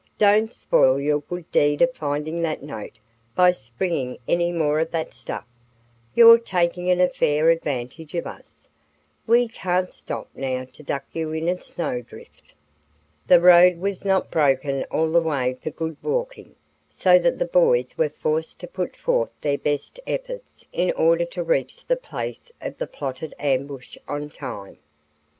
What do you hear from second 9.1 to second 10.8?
for we can't stop now